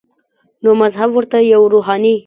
[0.63, 2.13] نو مذهب ورته یوه روحاني